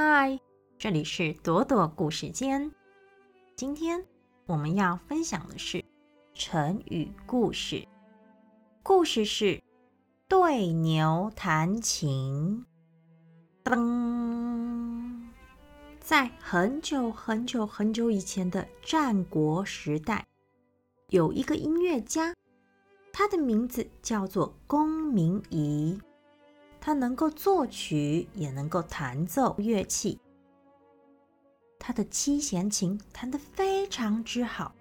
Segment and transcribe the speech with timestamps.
[0.00, 0.38] 嗨，
[0.78, 2.70] 这里是朵朵故事间。
[3.56, 4.06] 今天
[4.46, 5.84] 我们要分享的是
[6.34, 7.84] 成语故事，
[8.84, 9.60] 故事是
[10.28, 12.64] 对牛弹琴。
[13.64, 15.20] 噔，
[15.98, 20.24] 在很久很久很久以前的战国时代，
[21.08, 22.32] 有一个音乐家，
[23.12, 26.00] 他的名字叫做公明仪。
[26.88, 30.18] 他能够作曲，也能够弹奏乐器。
[31.78, 34.74] 他的七弦琴弹得非常之好，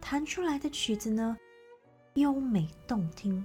[0.00, 1.36] 弹出来的曲子呢，
[2.14, 3.44] 优美动听，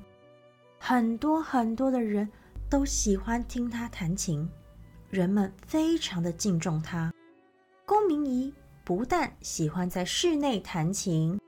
[0.77, 2.29] 很多很多的人
[2.69, 4.47] 都喜欢听他弹琴，
[5.09, 7.11] 人们非常的敬重他。
[7.87, 8.53] 龚明仪
[8.85, 11.41] 不但喜欢在室内弹琴，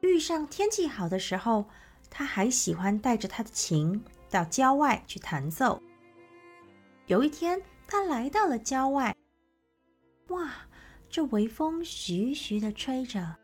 [0.00, 1.64] 遇上天气好的时候，
[2.10, 4.02] 他还喜欢带着他的琴。
[4.30, 5.82] 到郊外去弹奏。
[7.06, 9.16] 有一天，他来到了郊外，
[10.28, 10.52] 哇，
[11.08, 13.36] 这微风徐徐的吹着，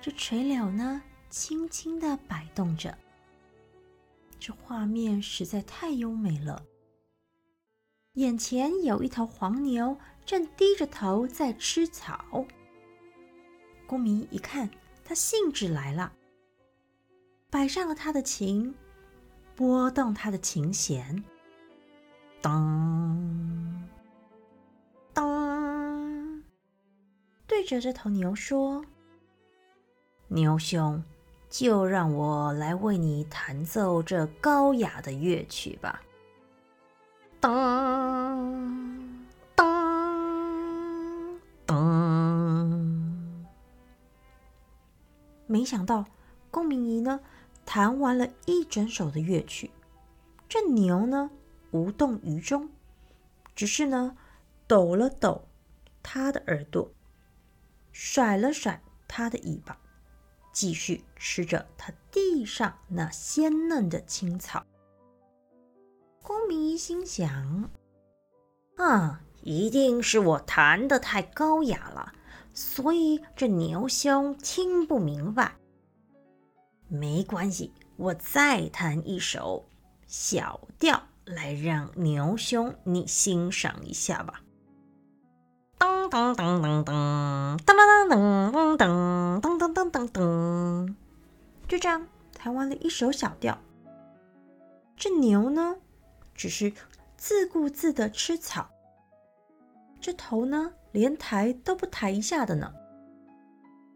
[0.00, 2.96] 这垂柳呢，轻轻的摆动着，
[4.38, 6.62] 这画面实在太优美了。
[8.12, 12.46] 眼前有一头黄牛，正低着头在吃草。
[13.86, 14.68] 公明一看，
[15.04, 16.12] 他兴致来了，
[17.50, 18.74] 摆上了他的琴。
[19.56, 21.24] 拨动他的琴弦，
[22.42, 23.88] 当
[25.14, 26.42] 当，
[27.46, 28.84] 对着这头牛说
[30.28, 31.02] ：“牛兄，
[31.48, 36.02] 就让我来为你弹奏这高雅的乐曲吧。”
[37.40, 43.46] 当当当，
[45.46, 46.04] 没想到
[46.50, 47.18] 龚明仪呢？
[47.66, 49.70] 弹完了一整首的乐曲，
[50.48, 51.30] 这牛呢
[51.72, 52.70] 无动于衷，
[53.54, 54.16] 只是呢
[54.66, 55.46] 抖了抖
[56.02, 56.90] 它的耳朵，
[57.92, 59.76] 甩了甩它的尾巴，
[60.52, 64.64] 继续吃着它地上那鲜嫩的青草。
[66.22, 67.68] 公明一心想：
[68.76, 72.12] 啊，一定是我弹的太高雅了，
[72.54, 75.56] 所以这牛兄听不明白。
[76.88, 79.64] 没关系，我再弹一首
[80.06, 84.42] 小调来让牛兄你欣赏一下吧。
[85.78, 90.94] 噔噔噔噔噔噔噔噔噔噔噔噔噔噔，
[91.66, 93.58] 就这样弹完了一首小调。
[94.96, 95.76] 这牛呢，
[96.34, 96.72] 只是
[97.16, 98.70] 自顾自的吃草，
[100.00, 102.72] 这头呢，连抬都不抬一下的呢。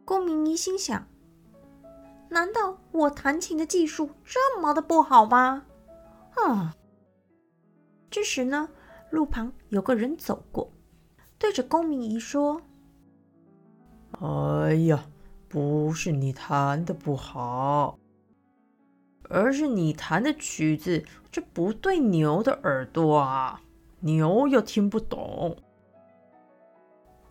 [0.05, 1.07] 公明一心想。
[2.41, 5.67] 难道我弹琴的技术这么的不好吗？
[6.37, 6.75] 啊！
[8.11, 8.71] 这时呢，
[9.11, 10.73] 路旁有个人走过，
[11.39, 12.63] 对着公明仪说
[14.23, 15.05] ：“哎呀，
[15.49, 17.99] 不是你弹的不好，
[19.29, 23.61] 而是你弹的曲子这不对牛的耳朵啊，
[23.99, 25.59] 牛又听不懂。”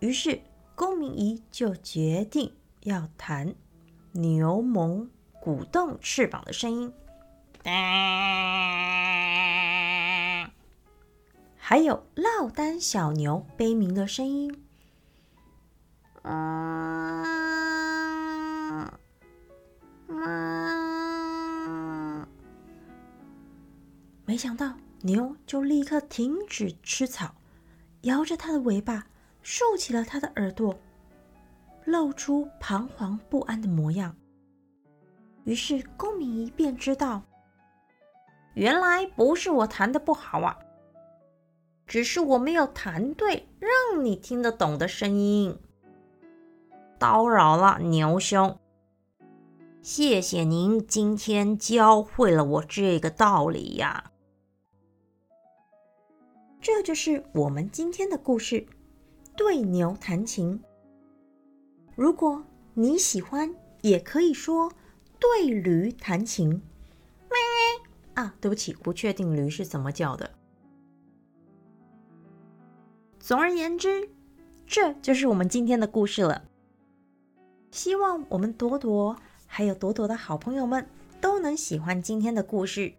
[0.01, 0.39] 于是
[0.75, 3.55] 公明仪就决定要弹。
[4.11, 5.07] 牛虻
[5.39, 6.93] 鼓动翅膀的声音，
[11.55, 14.63] 还有落单小牛悲鸣的声音。
[24.25, 27.35] 没想到牛就立刻停止吃草，
[28.01, 29.07] 摇着它的尾巴，
[29.41, 30.79] 竖起了它的耳朵。
[31.89, 34.15] 露出彷徨不安的模样。
[35.43, 37.23] 于是公明仪便知道，
[38.53, 40.59] 原来不是我弹的不好啊，
[41.87, 45.57] 只是我没有弹对让你听得懂的声音。
[46.99, 48.59] 叨扰了牛兄，
[49.81, 54.11] 谢谢您今天教会了我这个道理呀。
[56.61, 58.67] 这就是我们今天的故事：
[59.35, 60.61] 对牛弹琴。
[61.99, 62.41] 如果
[62.75, 64.71] 你喜欢，也可以说
[65.19, 66.47] 对驴弹琴。
[66.49, 66.61] 咩
[68.13, 70.31] 啊，对不起，不确定驴是怎么叫的。
[73.19, 74.09] 总而言之，
[74.65, 76.45] 这就是我们今天的故事了。
[77.69, 80.87] 希望我们朵朵还有朵朵的好朋友们
[81.19, 82.93] 都能喜欢今天的故事。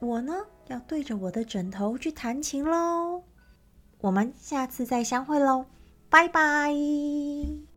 [0.00, 3.24] 我呢，要对着我的枕头去弹琴喽。
[4.00, 5.66] 我们下次再相会喽。
[6.10, 7.67] 拜拜。